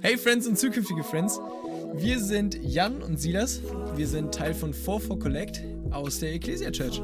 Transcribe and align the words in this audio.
Hey 0.00 0.16
Friends 0.16 0.46
und 0.46 0.56
zukünftige 0.56 1.02
Friends, 1.02 1.40
wir 1.94 2.20
sind 2.20 2.56
Jan 2.62 3.02
und 3.02 3.18
Silas. 3.18 3.60
Wir 3.96 4.06
sind 4.06 4.32
Teil 4.32 4.54
von 4.54 4.72
44 4.72 5.18
Collect 5.18 5.64
aus 5.90 6.20
der 6.20 6.34
Ecclesia 6.34 6.70
Church. 6.70 7.02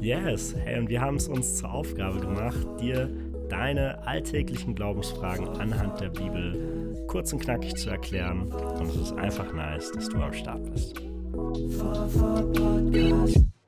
Yes, 0.00 0.54
hey, 0.56 0.78
und 0.78 0.88
wir 0.88 1.02
haben 1.02 1.16
es 1.16 1.28
uns 1.28 1.56
zur 1.58 1.70
Aufgabe 1.70 2.20
gemacht, 2.20 2.66
dir 2.80 3.10
deine 3.50 4.06
alltäglichen 4.06 4.74
Glaubensfragen 4.74 5.46
anhand 5.48 6.00
der 6.00 6.08
Bibel 6.08 7.04
kurz 7.06 7.30
und 7.34 7.40
knackig 7.40 7.76
zu 7.76 7.90
erklären. 7.90 8.50
Und 8.50 8.88
es 8.88 8.96
ist 8.96 9.12
einfach 9.12 9.52
nice, 9.52 9.92
dass 9.92 10.08
du 10.08 10.16
am 10.16 10.32
Start 10.32 10.72
bist. 10.72 11.02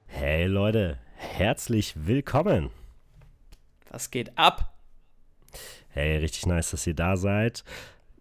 Hey 0.07 0.47
Leute, 0.47 0.97
herzlich 1.17 1.95
willkommen. 2.07 2.71
Was 3.91 4.11
geht 4.11 4.39
ab? 4.39 4.80
Hey, 5.93 6.19
richtig 6.19 6.47
nice, 6.47 6.71
dass 6.71 6.87
ihr 6.87 6.95
da 6.95 7.17
seid. 7.17 7.65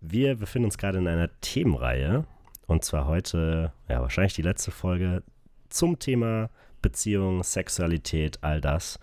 Wir 0.01 0.35
befinden 0.35 0.65
uns 0.65 0.77
gerade 0.77 0.97
in 0.97 1.07
einer 1.07 1.29
Themenreihe. 1.41 2.25
Und 2.65 2.83
zwar 2.83 3.05
heute, 3.05 3.71
ja, 3.87 4.01
wahrscheinlich 4.01 4.33
die 4.33 4.41
letzte 4.41 4.71
Folge 4.71 5.23
zum 5.69 5.99
Thema 5.99 6.49
Beziehung, 6.81 7.43
Sexualität, 7.43 8.39
all 8.41 8.59
das. 8.59 8.99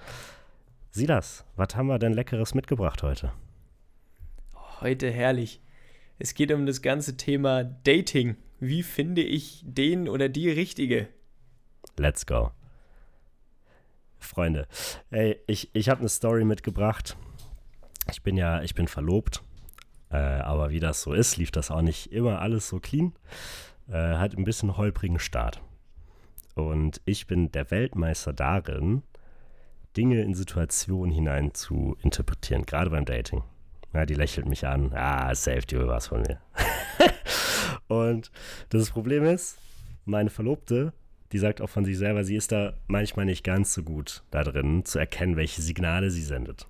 Silas, 0.91 1.45
was 1.57 1.77
haben 1.77 1.87
wir 1.87 1.98
denn 1.98 2.12
Leckeres 2.12 2.55
mitgebracht 2.55 3.02
heute? 3.02 3.33
Heute 4.80 5.10
herrlich. 5.10 5.60
Es 6.19 6.35
geht 6.35 6.51
um 6.51 6.66
das 6.66 6.83
ganze 6.83 7.16
Thema 7.16 7.65
Dating. 7.65 8.37
Wie 8.59 8.83
finde 8.83 9.23
ich 9.23 9.62
den 9.65 10.09
oder 10.09 10.29
die 10.29 10.51
Richtige? 10.51 11.09
Let's 11.96 12.27
go. 12.27 12.51
Freunde, 14.19 14.66
ey, 15.10 15.38
ich, 15.46 15.71
ich 15.73 15.88
habe 15.88 16.01
eine 16.01 16.09
Story 16.09 16.45
mitgebracht. 16.45 17.16
Bin 18.27 18.37
ja, 18.37 18.61
ich 18.62 18.75
bin 18.75 18.89
verlobt 18.89 19.43
äh, 20.11 20.16
aber 20.16 20.71
wie 20.71 20.80
das 20.80 21.02
so 21.02 21.13
ist, 21.13 21.37
lief 21.37 21.51
das 21.51 21.71
auch 21.71 21.82
nicht 21.82 22.13
immer 22.13 22.41
alles 22.41 22.69
so 22.69 22.79
clean. 22.79 23.13
Äh, 23.88 24.16
hat 24.16 24.37
ein 24.37 24.45
bisschen 24.45 24.77
holprigen 24.77 25.19
Start. 25.19 25.60
Und 26.54 27.01
ich 27.04 27.27
bin 27.27 27.52
der 27.52 27.71
Weltmeister 27.71 28.32
darin, 28.32 29.02
Dinge 29.97 30.23
in 30.23 30.35
Situationen 30.35 31.15
hinein 31.15 31.54
zu 31.54 31.97
interpretieren, 32.02 32.65
gerade 32.65 32.91
beim 32.91 33.04
Dating. 33.04 33.43
Ja, 33.93 34.07
die 34.07 34.15
lächelt 34.15 34.47
mich 34.49 34.66
an. 34.66 34.93
Ah, 34.95 35.35
safe, 35.35 35.66
die 35.66 35.79
was 35.79 36.09
von 36.09 36.23
mir. 36.23 36.41
und 37.88 38.30
das 38.71 38.91
Problem 38.91 39.24
ist, 39.24 39.59
meine 40.04 40.30
Verlobte, 40.30 40.93
die 41.32 41.38
sagt 41.38 41.60
auch 41.60 41.71
von 41.71 41.85
sich 41.85 41.99
selber, 41.99 42.24
sie 42.24 42.37
ist 42.37 42.52
da 42.52 42.74
manchmal 42.87 43.24
nicht 43.24 43.43
ganz 43.43 43.74
so 43.74 43.82
gut 43.82 44.23
da 44.30 44.45
drin, 44.45 44.85
zu 44.85 44.99
erkennen, 44.99 45.37
welche 45.37 45.63
Signale 45.63 46.10
sie 46.10 46.23
sendet 46.23 46.66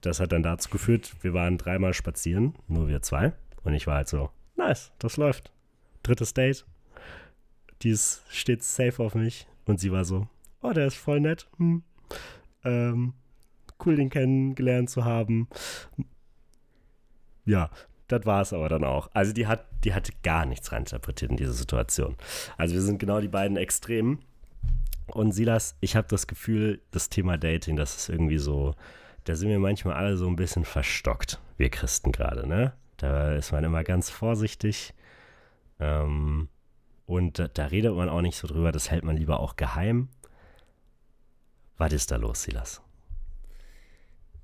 das 0.00 0.20
hat 0.20 0.32
dann 0.32 0.42
dazu 0.42 0.70
geführt, 0.70 1.14
wir 1.22 1.34
waren 1.34 1.58
dreimal 1.58 1.94
spazieren, 1.94 2.54
nur 2.68 2.88
wir 2.88 3.02
zwei. 3.02 3.32
Und 3.64 3.74
ich 3.74 3.86
war 3.86 3.96
halt 3.96 4.08
so, 4.08 4.30
nice, 4.56 4.92
das 4.98 5.16
läuft. 5.16 5.52
Drittes 6.02 6.34
Date. 6.34 6.64
Die 7.82 7.96
steht 8.28 8.62
safe 8.62 9.02
auf 9.02 9.14
mich. 9.14 9.46
Und 9.64 9.80
sie 9.80 9.92
war 9.92 10.04
so, 10.04 10.28
oh, 10.62 10.72
der 10.72 10.86
ist 10.86 10.96
voll 10.96 11.20
nett. 11.20 11.48
Hm. 11.58 11.82
Ähm, 12.64 13.14
cool, 13.84 13.96
den 13.96 14.10
kennengelernt 14.10 14.90
zu 14.90 15.04
haben. 15.04 15.48
Ja, 17.44 17.70
das 18.08 18.26
war 18.26 18.42
es 18.42 18.52
aber 18.52 18.68
dann 18.68 18.84
auch. 18.84 19.10
Also 19.14 19.32
die 19.32 19.46
hat, 19.46 19.66
die 19.84 19.94
hatte 19.94 20.12
gar 20.22 20.44
nichts 20.44 20.72
reinterpretiert 20.72 21.30
in 21.30 21.36
diese 21.36 21.52
Situation. 21.52 22.16
Also 22.56 22.74
wir 22.74 22.82
sind 22.82 22.98
genau 22.98 23.20
die 23.20 23.28
beiden 23.28 23.56
Extremen. 23.56 24.20
Und 25.06 25.32
Silas, 25.32 25.76
ich 25.80 25.96
habe 25.96 26.08
das 26.08 26.26
Gefühl, 26.26 26.80
das 26.90 27.08
Thema 27.08 27.36
Dating, 27.36 27.76
das 27.76 27.96
ist 27.96 28.08
irgendwie 28.08 28.38
so, 28.38 28.74
da 29.24 29.36
sind 29.36 29.48
wir 29.48 29.58
manchmal 29.58 29.94
alle 29.94 30.16
so 30.16 30.26
ein 30.26 30.36
bisschen 30.36 30.64
verstockt, 30.64 31.40
wir 31.56 31.70
Christen 31.70 32.12
gerade, 32.12 32.46
ne? 32.46 32.72
Da 32.96 33.34
ist 33.34 33.52
man 33.52 33.64
immer 33.64 33.84
ganz 33.84 34.10
vorsichtig. 34.10 34.94
Ähm, 35.80 36.48
und 37.06 37.38
da, 37.38 37.48
da, 37.48 37.66
redet 37.66 37.94
man 37.94 38.08
auch 38.08 38.22
nicht 38.22 38.36
so 38.36 38.46
drüber, 38.46 38.72
das 38.72 38.90
hält 38.90 39.04
man 39.04 39.16
lieber 39.16 39.40
auch 39.40 39.56
geheim. 39.56 40.08
Was 41.78 41.92
ist 41.92 42.10
da 42.10 42.16
los, 42.16 42.42
Silas? 42.42 42.80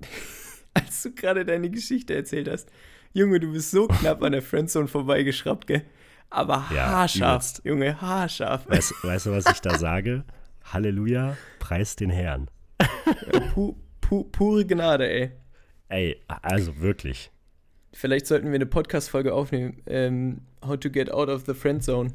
Als 0.75 1.03
du 1.03 1.15
gerade 1.15 1.44
deine 1.44 1.71
Geschichte 1.71 2.15
erzählt 2.15 2.49
hast, 2.49 2.69
Junge, 3.12 3.41
du 3.41 3.53
bist 3.53 3.71
so 3.71 3.87
knapp 3.88 4.22
an 4.22 4.33
der 4.33 4.43
Friendzone 4.43 4.88
vorbeigeschraubt, 4.88 5.67
gell? 5.67 5.84
Aber 6.31 6.67
ja, 6.75 6.88
haarscharf, 6.88 7.43
übelst. 7.43 7.65
Junge, 7.65 8.00
haarscharf. 8.00 8.69
Weißt, 8.69 8.93
weißt, 9.03 9.27
du, 9.27 9.31
was 9.33 9.47
ich 9.47 9.61
da 9.61 9.78
sage? 9.78 10.25
Halleluja, 10.65 11.37
preis 11.59 11.97
den 11.97 12.11
Herrn. 12.11 12.50
Ja, 13.33 13.75
pu 14.08 14.24
pu 14.24 14.30
pure 14.30 14.64
Gnade, 14.64 15.06
ey. 15.06 15.30
Ey, 15.91 16.16
also 16.42 16.80
wirklich. 16.80 17.30
Vielleicht 17.92 18.26
sollten 18.26 18.48
wir 18.48 18.54
eine 18.54 18.64
Podcast-Folge 18.64 19.34
aufnehmen. 19.34 19.82
Ähm, 19.86 20.41
How 20.66 20.78
to 20.78 20.88
get 20.88 21.12
out 21.12 21.28
of 21.28 21.44
the 21.44 21.52
friend 21.52 21.84
zone. 21.84 22.14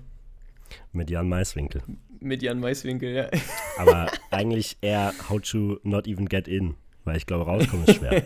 Mit 0.91 1.11
Jan 1.11 1.29
Maiswinkel. 1.29 1.83
Mit 2.19 2.41
Jan 2.41 2.59
Maiswinkel, 2.59 3.13
ja. 3.13 3.29
Aber 3.77 4.11
eigentlich 4.31 4.77
eher 4.81 5.13
How 5.29 5.39
to 5.39 5.79
not 5.83 6.07
even 6.07 6.27
get 6.27 6.47
in. 6.47 6.75
Weil 7.03 7.17
ich 7.17 7.27
glaube, 7.27 7.45
rauskommen 7.45 7.85
ist 7.85 7.97
schwer. 7.97 8.23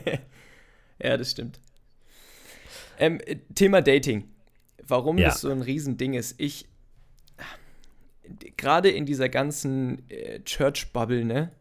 ja, 1.03 1.17
das 1.17 1.31
stimmt. 1.31 1.59
Ähm, 2.99 3.19
Thema 3.53 3.81
Dating. 3.81 4.29
Warum 4.87 5.17
ja. 5.17 5.27
das 5.27 5.41
so 5.41 5.49
ein 5.49 5.61
Riesending 5.61 6.13
ist. 6.13 6.39
Ich, 6.39 6.69
gerade 8.55 8.89
in 8.89 9.05
dieser 9.05 9.27
ganzen 9.27 10.09
äh, 10.09 10.39
Church-Bubble, 10.41 11.25
ne? 11.25 11.51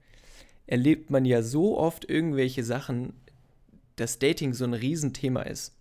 Erlebt 0.66 1.10
man 1.10 1.24
ja 1.24 1.42
so 1.42 1.78
oft 1.78 2.08
irgendwelche 2.08 2.64
Sachen, 2.64 3.12
dass 3.96 4.18
Dating 4.18 4.52
so 4.52 4.64
ein 4.64 4.74
Riesenthema 4.74 5.42
ist. 5.42 5.74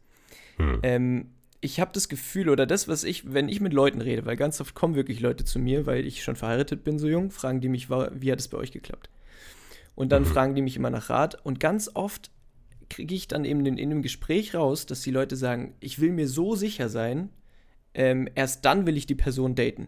Hm. 0.57 0.79
Ähm, 0.84 1.25
ich 1.62 1.79
habe 1.79 1.91
das 1.94 2.09
Gefühl, 2.09 2.50
oder 2.50 2.66
das, 2.66 2.88
was 2.88 3.03
ich, 3.03 3.34
wenn 3.34 3.50
ich 3.50 3.59
mit 3.59 3.73
Leuten 3.73 4.01
rede, 4.01 4.25
weil 4.25 4.35
ganz 4.35 4.62
oft 4.62 4.75
kommen 4.75 4.96
wirklich 4.96 5.19
Leute 5.19 5.44
zu 5.46 5.57
mir, 5.57 5.85
weil 5.85 6.06
ich 6.06 6.23
schon 6.23 6.35
verheiratet 6.35 6.84
bin, 6.84 7.00
so 7.00 7.07
jung, 7.07 7.31
fragen 7.31 7.59
die 7.59 7.69
mich, 7.69 7.90
wie 7.90 8.31
hat 8.31 8.40
es 8.40 8.47
bei 8.47 8.57
euch 8.57 8.72
geklappt? 8.72 9.09
Und 9.96 10.12
dann 10.12 10.23
mhm. 10.23 10.28
fragen 10.28 10.56
die 10.56 10.62
mich 10.62 10.75
immer 10.75 10.90
nach 10.90 11.09
Rat. 11.09 11.44
Und 11.44 11.59
ganz 11.59 11.90
oft 11.94 12.29
kriege 12.90 13.16
ich 13.16 13.28
dann 13.28 13.46
eben 13.46 13.66
in, 13.66 13.78
in 13.78 13.91
einem 13.91 14.02
Gespräch 14.03 14.53
raus, 14.53 14.85
dass 14.85 15.02
die 15.02 15.12
Leute 15.12 15.35
sagen, 15.35 15.73
ich 15.79 16.00
will 16.00 16.12
mir 16.12 16.28
so 16.28 16.56
sicher 16.56 16.90
sein, 16.90 17.29
ähm, 17.94 18.29
erst 18.35 18.66
dann 18.66 18.85
will 18.85 18.97
ich 18.97 19.07
die 19.07 19.16
Person 19.16 19.56
daten. 19.56 19.88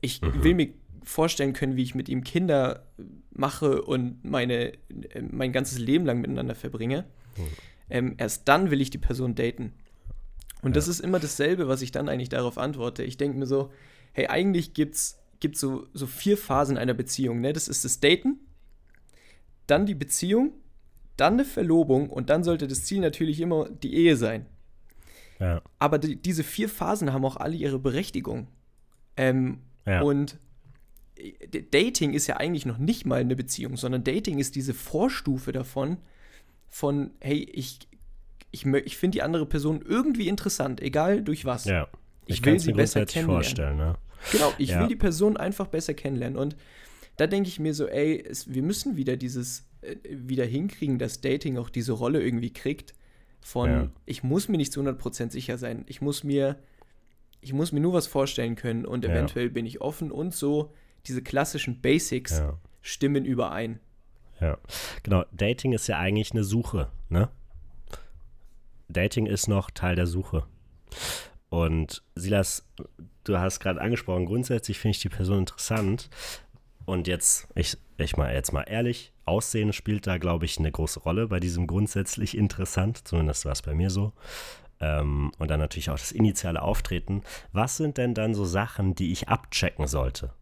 Ich 0.00 0.20
mhm. 0.20 0.44
will 0.44 0.54
mir 0.54 0.68
vorstellen 1.04 1.52
können, 1.52 1.76
wie 1.76 1.82
ich 1.82 1.94
mit 1.94 2.08
ihm 2.08 2.24
Kinder 2.24 2.86
mache 3.30 3.82
und 3.82 4.24
meine, 4.24 4.72
äh, 5.12 5.22
mein 5.30 5.52
ganzes 5.52 5.78
Leben 5.78 6.04
lang 6.06 6.20
miteinander 6.20 6.54
verbringe, 6.54 7.04
mhm. 7.36 7.42
ähm, 7.90 8.14
erst 8.18 8.48
dann 8.48 8.70
will 8.70 8.80
ich 8.80 8.90
die 8.90 8.98
Person 8.98 9.34
daten. 9.34 9.72
Und 10.62 10.70
ja. 10.70 10.74
das 10.74 10.88
ist 10.88 11.00
immer 11.00 11.20
dasselbe, 11.20 11.68
was 11.68 11.82
ich 11.82 11.92
dann 11.92 12.08
eigentlich 12.08 12.28
darauf 12.28 12.58
antworte. 12.58 13.04
Ich 13.04 13.16
denke 13.16 13.38
mir 13.38 13.46
so, 13.46 13.70
hey, 14.12 14.26
eigentlich 14.26 14.74
gibt 14.74 14.96
es 14.96 15.18
so, 15.54 15.86
so 15.92 16.06
vier 16.06 16.36
Phasen 16.36 16.76
einer 16.76 16.94
Beziehung. 16.94 17.40
Ne? 17.40 17.52
Das 17.52 17.68
ist 17.68 17.84
das 17.84 18.00
Daten, 18.00 18.38
dann 19.66 19.86
die 19.86 19.94
Beziehung, 19.94 20.52
dann 21.16 21.34
eine 21.34 21.44
Verlobung 21.44 22.10
und 22.10 22.30
dann 22.30 22.44
sollte 22.44 22.66
das 22.66 22.84
Ziel 22.84 23.00
natürlich 23.00 23.40
immer 23.40 23.68
die 23.68 23.94
Ehe 23.94 24.16
sein. 24.16 24.46
Ja. 25.38 25.62
Aber 25.78 25.98
die, 25.98 26.16
diese 26.16 26.42
vier 26.42 26.68
Phasen 26.68 27.12
haben 27.12 27.24
auch 27.24 27.36
alle 27.36 27.56
ihre 27.56 27.78
Berechtigung. 27.78 28.48
Ähm, 29.16 29.60
ja. 29.86 30.02
Und 30.02 30.38
Dating 31.70 32.12
ist 32.12 32.26
ja 32.26 32.36
eigentlich 32.36 32.66
noch 32.66 32.78
nicht 32.78 33.06
mal 33.06 33.20
eine 33.20 33.36
Beziehung, 33.36 33.76
sondern 33.76 34.04
Dating 34.04 34.38
ist 34.38 34.54
diese 34.54 34.74
Vorstufe 34.74 35.52
davon, 35.52 35.98
von, 36.68 37.10
hey, 37.20 37.48
ich, 37.52 37.80
ich, 38.50 38.66
ich 38.66 38.96
finde 38.96 39.16
die 39.16 39.22
andere 39.22 39.46
Person 39.46 39.82
irgendwie 39.86 40.28
interessant, 40.28 40.80
egal 40.80 41.22
durch 41.22 41.44
was. 41.44 41.64
Ja. 41.64 41.88
Ich, 42.26 42.36
ich 42.36 42.44
will 42.44 42.58
sie 42.58 42.72
besser 42.72 43.06
kennenlernen. 43.06 43.42
Vorstellen, 43.42 43.76
ne? 43.76 43.96
Genau, 44.32 44.52
ich 44.58 44.70
ja. 44.70 44.80
will 44.80 44.88
die 44.88 44.96
Person 44.96 45.36
einfach 45.36 45.68
besser 45.68 45.94
kennenlernen. 45.94 46.38
Und 46.38 46.56
da 47.16 47.26
denke 47.26 47.48
ich 47.48 47.58
mir 47.58 47.72
so, 47.74 47.86
ey, 47.86 48.22
es, 48.22 48.52
wir 48.52 48.62
müssen 48.62 48.96
wieder 48.96 49.16
dieses, 49.16 49.64
äh, 49.80 49.96
wieder 50.04 50.44
hinkriegen, 50.44 50.98
dass 50.98 51.20
Dating 51.20 51.56
auch 51.56 51.70
diese 51.70 51.92
Rolle 51.92 52.22
irgendwie 52.22 52.52
kriegt. 52.52 52.94
Von, 53.40 53.70
ja. 53.70 53.88
ich 54.04 54.22
muss 54.22 54.48
mir 54.48 54.58
nicht 54.58 54.72
zu 54.72 54.82
100% 54.82 55.30
sicher 55.30 55.56
sein. 55.56 55.84
Ich 55.86 56.02
muss 56.02 56.22
mir, 56.22 56.58
ich 57.40 57.52
muss 57.52 57.72
mir 57.72 57.80
nur 57.80 57.94
was 57.94 58.06
vorstellen 58.06 58.56
können 58.56 58.84
und 58.84 59.04
eventuell 59.04 59.48
bin 59.48 59.64
ich 59.64 59.80
offen 59.80 60.10
und 60.10 60.34
so 60.34 60.72
diese 61.06 61.22
klassischen 61.22 61.80
Basics 61.80 62.38
ja. 62.38 62.58
stimmen 62.80 63.24
überein. 63.24 63.80
Ja, 64.40 64.58
genau. 65.02 65.24
Dating 65.32 65.72
ist 65.72 65.86
ja 65.88 65.98
eigentlich 65.98 66.32
eine 66.32 66.44
Suche, 66.44 66.90
ne? 67.08 67.28
Dating 68.88 69.26
ist 69.26 69.48
noch 69.48 69.70
Teil 69.70 69.96
der 69.96 70.06
Suche. 70.06 70.46
Und 71.50 72.02
Silas, 72.14 72.66
du 73.24 73.38
hast 73.38 73.60
gerade 73.60 73.80
angesprochen, 73.80 74.26
grundsätzlich 74.26 74.78
finde 74.78 74.96
ich 74.96 75.02
die 75.02 75.08
Person 75.08 75.40
interessant. 75.40 76.08
Und 76.84 77.06
jetzt, 77.06 77.48
ich, 77.54 77.76
ich 77.98 78.16
mal 78.16 78.32
jetzt 78.32 78.52
mal 78.52 78.62
ehrlich, 78.62 79.12
Aussehen 79.26 79.74
spielt 79.74 80.06
da, 80.06 80.16
glaube 80.16 80.46
ich, 80.46 80.58
eine 80.58 80.72
große 80.72 81.00
Rolle 81.00 81.28
bei 81.28 81.38
diesem 81.38 81.66
grundsätzlich 81.66 82.36
interessant. 82.36 83.06
Zumindest 83.06 83.44
war 83.44 83.52
es 83.52 83.62
bei 83.62 83.74
mir 83.74 83.90
so. 83.90 84.14
Ähm, 84.80 85.32
und 85.38 85.50
dann 85.50 85.60
natürlich 85.60 85.90
auch 85.90 85.98
das 85.98 86.12
initiale 86.12 86.62
Auftreten. 86.62 87.22
Was 87.52 87.76
sind 87.76 87.98
denn 87.98 88.14
dann 88.14 88.32
so 88.32 88.44
Sachen, 88.46 88.94
die 88.94 89.12
ich 89.12 89.28
abchecken 89.28 89.86
sollte? 89.86 90.32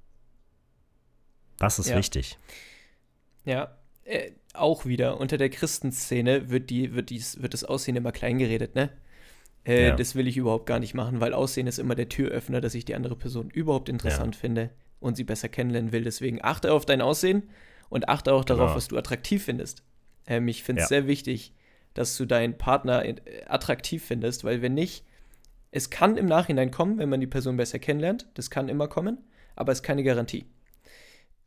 Das 1.59 1.79
ist 1.79 1.89
ja. 1.89 1.97
wichtig. 1.97 2.39
Ja, 3.45 3.77
äh, 4.05 4.33
auch 4.55 4.87
wieder, 4.87 5.21
unter 5.21 5.39
der 5.39 5.51
Christenszene 5.51 6.51
wird, 6.51 6.71
die, 6.71 6.95
wird, 6.95 7.11
dies, 7.11 7.41
wird 7.43 7.55
das 7.55 7.65
Aussehen 7.65 7.97
immer 7.97 8.13
klein 8.13 8.39
geredet, 8.39 8.75
ne? 8.75 8.91
Äh, 9.65 9.89
ja. 9.89 9.97
Das 9.97 10.15
will 10.15 10.29
ich 10.29 10.37
überhaupt 10.37 10.67
gar 10.67 10.79
nicht 10.79 10.95
machen, 10.95 11.21
weil 11.21 11.35
Aussehen 11.35 11.67
ist 11.67 11.79
immer 11.79 11.95
der 11.95 12.09
Türöffner, 12.09 12.61
dass 12.61 12.75
ich 12.75 12.85
die 12.85 12.95
andere 12.95 13.17
Person 13.17 13.51
überhaupt 13.51 13.89
interessant 13.89 14.37
ja. 14.37 14.41
finde 14.41 14.71
und 15.01 15.17
sie 15.17 15.25
besser 15.25 15.49
kennenlernen 15.49 15.93
will. 15.93 16.05
Deswegen 16.05 16.39
achte 16.43 16.73
auf 16.73 16.87
dein 16.87 17.01
Aussehen 17.01 17.43
und 17.89 18.09
achte 18.09 18.33
auch 18.33 18.45
darauf, 18.45 18.69
genau. 18.69 18.77
was 18.77 18.89
du 18.89 18.97
attraktiv 18.97 19.45
findest. 19.45 19.83
Ähm, 20.27 20.47
ich 20.49 20.63
finde 20.63 20.83
es 20.83 20.89
sehr 20.89 21.07
wichtig, 21.07 21.53
dass 21.95 22.17
du 22.17 22.27
deinen 22.27 22.57
Partner 22.59 23.05
äh, 23.05 23.17
attraktiv 23.47 24.05
findest, 24.05 24.45
weil 24.45 24.63
wenn 24.63 24.75
nicht, 24.75 25.05
es 25.73 25.91
kann 25.91 26.17
im 26.17 26.27
Nachhinein 26.27 26.71
kommen, 26.71 26.99
wenn 26.99 27.09
man 27.09 27.21
die 27.21 27.27
Person 27.27 27.57
besser 27.57 27.79
kennenlernt. 27.79 28.27
Das 28.35 28.51
kann 28.51 28.69
immer 28.69 28.87
kommen, 28.87 29.19
aber 29.57 29.73
es 29.73 29.79
ist 29.79 29.83
keine 29.83 30.05
Garantie. 30.05 30.47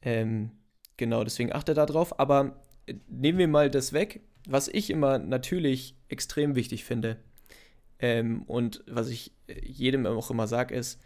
Ähm, 0.02 0.52
genau, 0.98 1.24
deswegen 1.24 1.52
achte 1.54 1.74
darauf. 1.74 2.20
Aber 2.20 2.62
äh, 2.86 2.96
nehmen 3.08 3.38
wir 3.38 3.48
mal 3.48 3.70
das 3.70 3.94
weg, 3.94 4.22
was 4.48 4.68
ich 4.68 4.90
immer 4.90 5.20
natürlich 5.20 5.96
extrem 6.08 6.56
wichtig 6.56 6.84
finde. 6.84 7.18
Ähm, 8.00 8.44
und 8.44 8.84
was 8.88 9.10
ich 9.10 9.34
äh, 9.48 9.60
jedem 9.66 10.06
auch 10.06 10.32
immer 10.32 10.48
sage, 10.48 10.76
ist, 10.76 11.02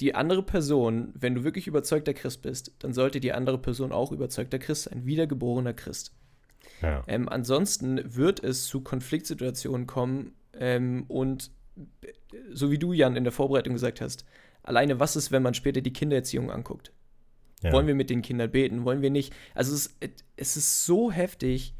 die 0.00 0.14
andere 0.14 0.42
Person, 0.42 1.12
wenn 1.14 1.34
du 1.34 1.44
wirklich 1.44 1.66
überzeugter 1.66 2.12
Christ 2.12 2.42
bist, 2.42 2.74
dann 2.80 2.92
sollte 2.92 3.20
die 3.20 3.32
andere 3.32 3.58
Person 3.58 3.90
auch 3.90 4.12
überzeugter 4.12 4.58
Christ 4.58 4.84
sein, 4.84 5.06
wiedergeborener 5.06 5.72
Christ. 5.72 6.14
Ja. 6.82 7.02
Ähm, 7.06 7.28
ansonsten 7.28 8.14
wird 8.14 8.42
es 8.44 8.66
zu 8.66 8.82
Konfliktsituationen 8.82 9.86
kommen 9.86 10.34
ähm, 10.52 11.04
und 11.08 11.50
so 12.52 12.70
wie 12.70 12.78
du, 12.78 12.92
Jan, 12.92 13.16
in 13.16 13.24
der 13.24 13.32
Vorbereitung 13.32 13.72
gesagt 13.72 14.00
hast, 14.00 14.24
alleine 14.62 15.00
was 15.00 15.16
ist, 15.16 15.32
wenn 15.32 15.42
man 15.42 15.54
später 15.54 15.80
die 15.80 15.92
Kindererziehung 15.92 16.50
anguckt? 16.50 16.92
Ja. 17.62 17.72
Wollen 17.72 17.86
wir 17.86 17.94
mit 17.94 18.10
den 18.10 18.22
Kindern 18.22 18.50
beten? 18.50 18.84
Wollen 18.84 19.02
wir 19.02 19.10
nicht? 19.10 19.34
Also 19.54 19.74
es, 19.74 19.96
es 20.36 20.56
ist 20.56 20.84
so 20.84 21.12
heftig, 21.12 21.74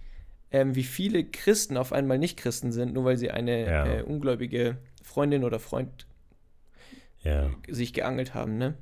ähm, 0.50 0.74
wie 0.74 0.84
viele 0.84 1.24
Christen 1.24 1.76
auf 1.76 1.92
einmal 1.92 2.18
nicht 2.18 2.36
Christen 2.36 2.72
sind, 2.72 2.94
nur 2.94 3.04
weil 3.04 3.16
sie 3.16 3.30
eine 3.30 3.66
ja. 3.66 3.86
äh, 3.86 4.02
ungläubige 4.02 4.78
Freundin 5.02 5.44
oder 5.44 5.58
Freund 5.58 6.06
ja. 7.22 7.50
sich 7.68 7.92
geangelt 7.92 8.34
haben, 8.34 8.58
ne? 8.58 8.74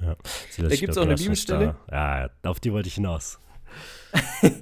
Ja. 0.00 0.16
da 0.58 0.68
gibt 0.76 0.90
es 0.90 0.98
auch 0.98 1.02
eine 1.02 1.14
Bibelstelle. 1.14 1.76
Da, 1.86 2.28
ja, 2.42 2.50
auf 2.50 2.60
die 2.60 2.72
wollte 2.72 2.88
ich 2.88 2.96
hinaus. 2.96 3.40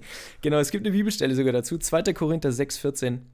genau, 0.42 0.58
es 0.58 0.70
gibt 0.70 0.86
eine 0.86 0.94
Bibelstelle 0.94 1.34
sogar 1.34 1.52
dazu. 1.52 1.76
2. 1.76 2.12
Korinther 2.12 2.52
6, 2.52 2.78
14 2.78 3.26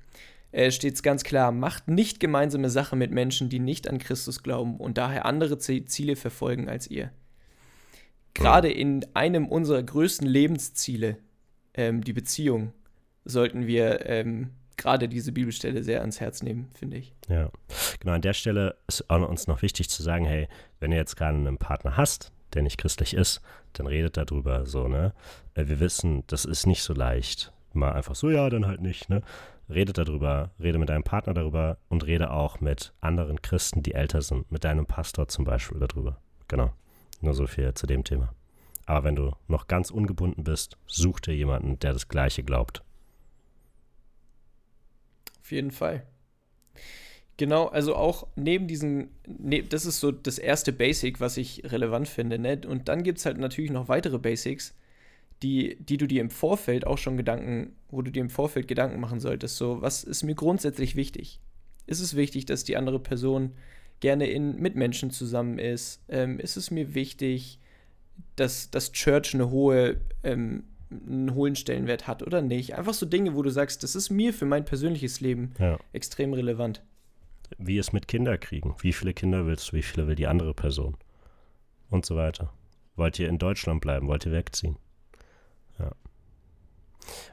äh, 0.52 0.70
steht 0.70 0.94
es 0.94 1.02
ganz 1.02 1.24
klar: 1.24 1.52
Macht 1.52 1.88
nicht 1.88 2.18
gemeinsame 2.20 2.70
Sache 2.70 2.96
mit 2.96 3.10
Menschen, 3.10 3.50
die 3.50 3.58
nicht 3.58 3.88
an 3.88 3.98
Christus 3.98 4.42
glauben 4.42 4.78
und 4.78 4.96
daher 4.96 5.26
andere 5.26 5.58
Ziele 5.58 6.16
verfolgen 6.16 6.68
als 6.68 6.86
ihr. 6.90 7.10
Gerade 8.40 8.70
in 8.70 9.06
einem 9.14 9.46
unserer 9.46 9.82
größten 9.82 10.26
Lebensziele, 10.26 11.16
ähm, 11.74 12.02
die 12.02 12.12
Beziehung, 12.12 12.72
sollten 13.24 13.66
wir 13.66 14.06
ähm, 14.06 14.50
gerade 14.76 15.08
diese 15.08 15.32
Bibelstelle 15.32 15.82
sehr 15.82 16.00
ans 16.00 16.20
Herz 16.20 16.42
nehmen, 16.42 16.68
finde 16.74 16.96
ich. 16.96 17.14
Ja, 17.28 17.50
genau. 18.00 18.12
An 18.14 18.22
der 18.22 18.32
Stelle 18.32 18.76
ist 18.88 19.08
auch 19.10 19.28
uns 19.28 19.46
noch 19.46 19.62
wichtig 19.62 19.88
zu 19.88 20.02
sagen: 20.02 20.24
Hey, 20.24 20.48
wenn 20.80 20.90
du 20.90 20.96
jetzt 20.96 21.16
gerade 21.16 21.36
einen 21.36 21.58
Partner 21.58 21.96
hast, 21.96 22.32
der 22.54 22.62
nicht 22.62 22.78
christlich 22.78 23.14
ist, 23.14 23.40
dann 23.74 23.86
redet 23.86 24.16
darüber 24.16 24.66
so, 24.66 24.88
ne? 24.88 25.12
Äh, 25.54 25.66
wir 25.68 25.80
wissen, 25.80 26.24
das 26.26 26.44
ist 26.44 26.66
nicht 26.66 26.82
so 26.82 26.94
leicht. 26.94 27.52
Mal 27.72 27.92
einfach 27.92 28.16
so, 28.16 28.30
ja, 28.30 28.48
dann 28.50 28.66
halt 28.66 28.80
nicht, 28.80 29.08
ne? 29.10 29.22
Redet 29.68 29.98
darüber, 29.98 30.50
rede 30.58 30.78
mit 30.78 30.88
deinem 30.88 31.04
Partner 31.04 31.34
darüber 31.34 31.78
und 31.88 32.04
rede 32.04 32.32
auch 32.32 32.60
mit 32.60 32.92
anderen 33.00 33.40
Christen, 33.40 33.84
die 33.84 33.94
älter 33.94 34.20
sind, 34.20 34.50
mit 34.50 34.64
deinem 34.64 34.86
Pastor 34.86 35.28
zum 35.28 35.44
Beispiel 35.44 35.78
darüber. 35.78 36.18
Genau. 36.48 36.72
Nur 37.20 37.34
so 37.34 37.46
viel 37.46 37.74
zu 37.74 37.86
dem 37.86 38.04
Thema. 38.04 38.34
Aber 38.86 39.04
wenn 39.04 39.16
du 39.16 39.32
noch 39.46 39.68
ganz 39.68 39.90
ungebunden 39.90 40.44
bist, 40.44 40.76
such 40.86 41.20
dir 41.20 41.34
jemanden, 41.34 41.78
der 41.78 41.92
das 41.92 42.08
Gleiche 42.08 42.42
glaubt. 42.42 42.82
Auf 45.40 45.52
jeden 45.52 45.70
Fall. 45.70 46.06
Genau, 47.36 47.68
also 47.68 47.96
auch 47.96 48.26
neben 48.36 48.66
diesen, 48.66 49.08
ne, 49.26 49.62
das 49.62 49.86
ist 49.86 50.00
so 50.00 50.12
das 50.12 50.38
erste 50.38 50.72
Basic, 50.72 51.20
was 51.20 51.36
ich 51.36 51.62
relevant 51.64 52.06
finde. 52.06 52.38
Ne? 52.38 52.60
Und 52.66 52.88
dann 52.88 53.02
gibt 53.02 53.18
es 53.18 53.26
halt 53.26 53.38
natürlich 53.38 53.70
noch 53.70 53.88
weitere 53.88 54.18
Basics, 54.18 54.74
die, 55.42 55.76
die 55.80 55.96
du 55.96 56.06
dir 56.06 56.20
im 56.20 56.28
Vorfeld 56.30 56.86
auch 56.86 56.98
schon 56.98 57.16
Gedanken, 57.16 57.74
wo 57.88 58.02
du 58.02 58.10
dir 58.10 58.20
im 58.20 58.28
Vorfeld 58.28 58.68
Gedanken 58.68 59.00
machen 59.00 59.20
solltest. 59.20 59.56
So, 59.56 59.80
was 59.80 60.04
ist 60.04 60.22
mir 60.22 60.34
grundsätzlich 60.34 60.96
wichtig? 60.96 61.40
Ist 61.86 62.00
es 62.00 62.14
wichtig, 62.14 62.44
dass 62.44 62.64
die 62.64 62.76
andere 62.76 63.00
Person 63.00 63.52
gerne 64.00 64.26
in, 64.26 64.56
mit 64.56 64.76
Menschen 64.76 65.10
zusammen 65.10 65.58
ist? 65.58 66.02
Ähm, 66.08 66.38
ist 66.38 66.56
es 66.56 66.70
mir 66.70 66.94
wichtig, 66.94 67.58
dass 68.36 68.70
das 68.70 68.92
Church 68.92 69.34
eine 69.34 69.50
hohe, 69.50 70.00
ähm, 70.22 70.64
einen 70.90 71.34
hohen 71.34 71.56
Stellenwert 71.56 72.06
hat 72.06 72.22
oder 72.22 72.42
nicht? 72.42 72.74
Einfach 72.74 72.94
so 72.94 73.06
Dinge, 73.06 73.34
wo 73.34 73.42
du 73.42 73.50
sagst, 73.50 73.82
das 73.82 73.94
ist 73.94 74.10
mir 74.10 74.34
für 74.34 74.46
mein 74.46 74.64
persönliches 74.64 75.20
Leben 75.20 75.52
ja. 75.58 75.78
extrem 75.92 76.32
relevant 76.32 76.82
wie 77.58 77.78
es 77.78 77.92
mit 77.92 78.08
Kinderkriegen. 78.08 78.74
Wie 78.80 78.92
viele 78.92 79.14
Kinder 79.14 79.46
willst 79.46 79.72
du? 79.72 79.76
Wie 79.76 79.82
viele 79.82 80.06
will 80.06 80.14
die 80.14 80.26
andere 80.26 80.54
Person? 80.54 80.96
Und 81.88 82.06
so 82.06 82.16
weiter. 82.16 82.52
Wollt 82.96 83.18
ihr 83.18 83.28
in 83.28 83.38
Deutschland 83.38 83.80
bleiben? 83.80 84.08
Wollt 84.08 84.26
ihr 84.26 84.32
wegziehen? 84.32 84.76
Ja. 85.78 85.92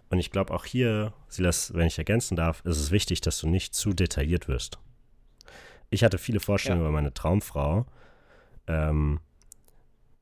Und 0.09 0.19
ich 0.19 0.31
glaube 0.31 0.53
auch 0.53 0.65
hier, 0.65 1.13
Silas, 1.27 1.73
wenn 1.73 1.87
ich 1.87 1.97
ergänzen 1.97 2.35
darf, 2.35 2.63
ist 2.65 2.77
es 2.77 2.91
wichtig, 2.91 3.21
dass 3.21 3.39
du 3.39 3.47
nicht 3.47 3.75
zu 3.75 3.93
detailliert 3.93 4.47
wirst. 4.47 4.79
Ich 5.89 6.03
hatte 6.03 6.17
viele 6.17 6.39
Vorstellungen 6.39 6.83
ja. 6.83 6.89
über 6.89 6.93
meine 6.93 7.13
Traumfrau. 7.13 7.85
Ähm, 8.67 9.19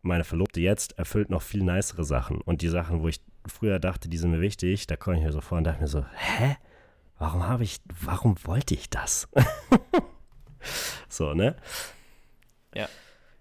meine 0.01 0.23
Verlobte 0.23 0.62
jetzt 0.62 0.97
erfüllt 1.00 1.29
noch 1.29 1.41
viel 1.41 1.63
nicere 1.63 2.03
Sachen. 2.03 2.41
Und 2.41 2.62
die 2.62 2.69
Sachen, 2.69 3.01
wo 3.01 3.07
ich 3.07 3.21
früher 3.47 3.79
dachte, 3.79 4.07
die 4.07 4.17
sind 4.17 4.31
mir 4.31 4.41
wichtig, 4.41 4.88
da 4.88 4.95
komme 4.95 5.17
ich 5.17 5.23
mir 5.23 5.31
so 5.31 5.41
vor 5.41 5.57
und 5.57 5.63
dachte 5.63 5.81
mir 5.81 5.88
so, 5.88 6.06
hä? 6.13 6.57
warum 7.17 7.47
habe 7.47 7.63
ich, 7.63 7.79
warum 8.01 8.35
wollte 8.44 8.73
ich 8.73 8.89
das? 8.89 9.27
so, 11.09 11.33
ne? 11.33 11.56
Ja. 12.73 12.88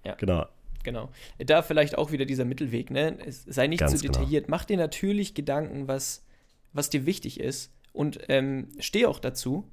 Ja. 0.05 0.15
Genau. 0.15 0.47
Genau. 0.83 1.11
Da 1.39 1.63
vielleicht 1.63 1.97
auch 1.97 2.13
wieder 2.13 2.27
dieser 2.27 2.45
Mittelweg, 2.45 2.91
ne? 2.91 3.17
sei 3.29 3.67
nicht 3.67 3.81
Ganz 3.81 3.93
zu 3.93 3.99
genau. 3.99 4.13
detailliert. 4.13 4.45
Genau. 4.47 4.57
Mach 4.57 4.65
dir 4.65 4.77
natürlich 4.77 5.35
Gedanken, 5.35 5.89
was, 5.89 6.25
was 6.73 6.91
dir 6.91 7.07
wichtig 7.07 7.41
ist 7.41 7.73
und 7.93 8.21
ähm, 8.29 8.69
steh 8.79 9.07
auch 9.07 9.19
dazu, 9.19 9.67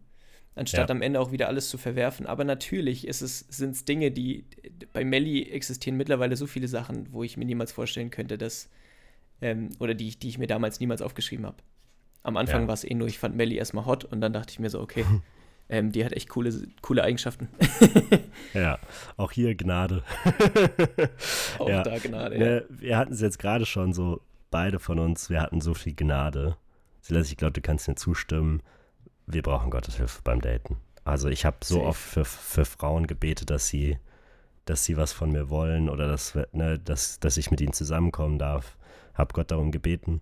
anstatt 0.56 0.90
ja. 0.90 0.96
am 0.96 1.02
Ende 1.02 1.20
auch 1.20 1.32
wieder 1.32 1.48
alles 1.48 1.70
zu 1.70 1.78
verwerfen. 1.78 2.26
Aber 2.26 2.44
natürlich 2.44 3.08
ist 3.08 3.22
es, 3.22 3.40
sind 3.50 3.72
es 3.72 3.86
Dinge, 3.86 4.12
die 4.12 4.46
bei 4.94 5.04
Melly 5.04 5.50
existieren 5.50 5.98
mittlerweile 5.98 6.36
so 6.36 6.48
viele 6.48 6.68
Sachen, 6.68 7.12
wo 7.12 7.24
ich 7.24 7.38
mir 7.38 7.46
niemals 7.46 7.72
vorstellen 7.72 8.10
könnte, 8.10 8.38
dass, 8.38 8.70
ähm, 9.42 9.70
oder 9.80 9.94
die, 9.94 10.18
die 10.18 10.30
ich 10.30 10.38
mir 10.38 10.48
damals 10.48 10.80
niemals 10.80 11.02
aufgeschrieben 11.02 11.46
habe. 11.46 11.58
Am 12.24 12.38
Anfang 12.38 12.64
ja. 12.64 12.68
war 12.68 12.74
es 12.74 12.84
eh 12.84 12.94
nur, 12.94 13.08
ich 13.08 13.18
fand 13.18 13.36
Melly 13.36 13.56
erstmal 13.56 13.86
hot 13.86 14.06
und 14.06 14.22
dann 14.22 14.34
dachte 14.34 14.52
ich 14.52 14.60
mir 14.60 14.70
so, 14.70 14.80
okay, 14.82 15.06
ähm, 15.70 15.92
die 15.92 16.04
hat 16.06 16.12
echt 16.14 16.30
coole, 16.30 16.54
coole 16.82 17.04
Eigenschaften. 17.04 17.48
ja, 18.54 18.78
auch 19.18 19.32
hier 19.32 19.56
Gnade. 19.56 20.04
auch 21.60 21.70
ja. 21.70 21.82
da 21.82 21.98
Gnade, 21.98 22.38
ja. 22.38 22.56
ja 22.58 22.62
wir 22.70 22.98
hatten 22.98 23.14
es 23.14 23.22
jetzt 23.22 23.40
gerade 23.40 23.66
schon 23.66 23.94
so, 23.94 24.22
beide 24.52 24.80
von 24.80 25.00
uns, 25.00 25.30
wir 25.30 25.42
hatten 25.42 25.62
so 25.62 25.74
viel 25.74 25.96
Gnade. 25.96 26.58
Silas, 27.02 27.32
ich 27.32 27.38
glaube, 27.38 27.54
du 27.54 27.62
kannst 27.62 27.88
mir 27.88 27.96
zustimmen, 27.96 28.62
wir 29.28 29.42
brauchen 29.42 29.72
Gottes 29.72 29.98
Hilfe 29.98 30.22
beim 30.24 30.42
Daten. 30.42 30.78
Also 31.04 31.30
ich 31.30 31.46
habe 31.46 31.58
so 31.64 31.76
Safe. 31.76 31.88
oft 31.88 32.02
für, 32.02 32.26
für 32.26 32.66
Frauen 32.66 33.08
gebetet, 33.08 33.50
dass 33.50 33.68
sie, 33.68 33.98
dass 34.66 34.86
sie 34.86 34.98
was 34.98 35.14
von 35.14 35.32
mir 35.32 35.50
wollen 35.50 35.90
oder 35.90 36.08
dass, 36.08 36.38
ne, 36.52 36.78
dass, 36.80 37.20
dass 37.20 37.38
ich 37.38 37.52
mit 37.52 37.62
ihnen 37.62 37.74
zusammenkommen 37.74 38.38
darf. 38.38 38.78
Habe 39.14 39.34
Gott 39.34 39.52
darum 39.52 39.72
gebeten 39.72 40.22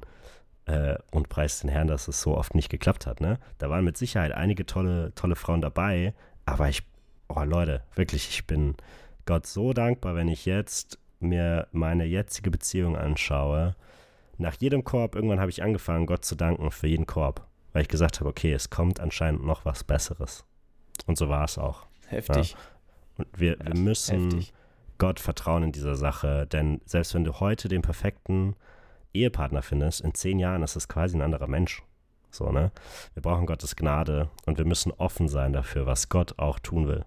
äh, 0.65 0.97
und 1.11 1.29
preist 1.29 1.63
den 1.63 1.69
Herrn, 1.69 1.87
dass 1.87 2.07
es 2.07 2.21
so 2.21 2.37
oft 2.37 2.55
nicht 2.55 2.69
geklappt 2.69 3.05
hat. 3.05 3.21
Ne? 3.21 3.39
Da 3.57 3.69
waren 3.69 3.83
mit 3.83 3.97
Sicherheit 3.97 4.31
einige 4.31 4.65
tolle, 4.65 5.13
tolle 5.15 5.35
Frauen 5.35 5.61
dabei, 5.61 6.13
aber 6.45 6.69
ich, 6.69 6.83
oh 7.27 7.43
Leute, 7.43 7.83
wirklich, 7.95 8.29
ich 8.29 8.47
bin 8.47 8.75
Gott 9.25 9.45
so 9.45 9.73
dankbar, 9.73 10.15
wenn 10.15 10.27
ich 10.27 10.45
jetzt 10.45 10.97
mir 11.19 11.67
meine 11.71 12.05
jetzige 12.05 12.49
Beziehung 12.49 12.95
anschaue. 12.95 13.75
Nach 14.37 14.55
jedem 14.55 14.83
Korb, 14.83 15.15
irgendwann 15.15 15.39
habe 15.39 15.51
ich 15.51 15.61
angefangen, 15.61 16.05
Gott 16.05 16.23
zu 16.23 16.35
danken 16.35 16.71
für 16.71 16.87
jeden 16.87 17.05
Korb, 17.05 17.45
weil 17.79 17.83
ich 17.83 17.87
gesagt 17.87 18.19
habe, 18.19 18.29
okay, 18.29 18.51
es 18.51 18.69
kommt 18.69 18.99
anscheinend 18.99 19.45
noch 19.45 19.63
was 19.63 19.85
Besseres. 19.85 20.43
Und 21.05 21.17
so 21.17 21.29
war 21.29 21.45
es 21.45 21.57
auch. 21.57 21.87
Heftig. 22.07 22.51
Ja? 22.51 22.57
Und 23.19 23.27
wir, 23.39 23.57
wir 23.57 23.73
müssen 23.73 24.31
Heftig. 24.31 24.53
Gott 24.97 25.21
vertrauen 25.21 25.63
in 25.63 25.71
dieser 25.71 25.95
Sache, 25.95 26.45
denn 26.45 26.81
selbst 26.83 27.13
wenn 27.13 27.23
du 27.23 27.39
heute 27.39 27.69
den 27.69 27.81
perfekten 27.81 28.57
Ehepartner 29.13 29.61
findest, 29.61 30.01
in 30.01 30.13
zehn 30.13 30.39
Jahren 30.39 30.61
ist 30.61 30.75
es 30.75 30.89
quasi 30.89 31.15
ein 31.15 31.21
anderer 31.21 31.47
Mensch. 31.47 31.81
So, 32.31 32.51
ne? 32.51 32.73
Wir 33.13 33.21
brauchen 33.21 33.45
Gottes 33.45 33.77
Gnade 33.77 34.29
und 34.45 34.57
wir 34.57 34.65
müssen 34.65 34.91
offen 34.91 35.29
sein 35.29 35.53
dafür, 35.53 35.85
was 35.85 36.09
Gott 36.09 36.37
auch 36.37 36.59
tun 36.59 36.85
will. 36.85 37.05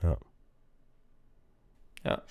Ja. 0.00 0.16
Ja. 2.04 2.22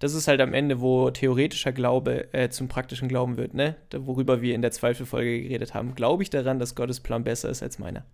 Das 0.00 0.14
ist 0.14 0.28
halt 0.28 0.40
am 0.40 0.54
Ende, 0.54 0.80
wo 0.80 1.10
theoretischer 1.10 1.72
Glaube 1.72 2.32
äh, 2.32 2.48
zum 2.48 2.68
praktischen 2.68 3.06
Glauben 3.06 3.36
wird, 3.36 3.52
ne? 3.52 3.76
worüber 3.94 4.40
wir 4.40 4.54
in 4.54 4.62
der 4.62 4.72
Zweifelfolge 4.72 5.42
geredet 5.42 5.74
haben. 5.74 5.94
Glaube 5.94 6.22
ich 6.22 6.30
daran, 6.30 6.58
dass 6.58 6.74
Gottes 6.74 7.00
Plan 7.00 7.22
besser 7.22 7.50
ist 7.50 7.62
als 7.62 7.78
meiner? 7.78 8.04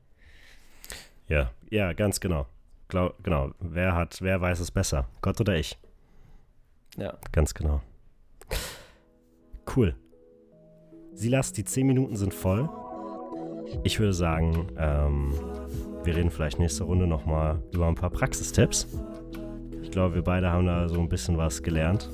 Ja, 1.28 1.52
ja, 1.70 1.92
ganz 1.92 2.18
genau. 2.20 2.46
Glaub, 2.88 3.22
genau. 3.22 3.52
Wer 3.60 3.94
hat, 3.94 4.20
wer 4.20 4.40
weiß 4.40 4.58
es 4.60 4.72
besser? 4.72 5.08
Gott 5.22 5.40
oder 5.40 5.56
ich? 5.56 5.78
Ja. 6.96 7.18
Ganz 7.32 7.54
genau. 7.54 7.80
Cool. 9.74 9.94
Silas, 11.12 11.52
die 11.52 11.64
10 11.64 11.86
Minuten 11.86 12.16
sind 12.16 12.34
voll. 12.34 12.68
Ich 13.84 13.98
würde 13.98 14.12
sagen, 14.12 14.68
ähm, 14.76 15.32
wir 16.04 16.16
reden 16.16 16.30
vielleicht 16.30 16.58
nächste 16.58 16.84
Runde 16.84 17.06
nochmal 17.06 17.62
über 17.72 17.86
ein 17.88 17.94
paar 17.94 18.10
Praxistipps 18.10 18.86
glaube, 19.96 20.14
wir 20.16 20.22
beide 20.22 20.52
haben 20.52 20.66
da 20.66 20.90
so 20.90 21.00
ein 21.00 21.08
bisschen 21.08 21.38
was 21.38 21.62
gelernt. 21.62 22.10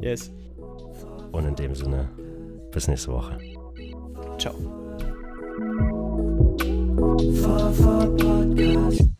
Yes. 0.00 0.32
Und 1.30 1.46
in 1.46 1.54
dem 1.54 1.76
Sinne, 1.76 2.08
bis 2.72 2.88
nächste 2.88 3.12
Woche. 3.12 3.38
Ciao. 4.36 4.56
Podcast. 7.76 9.11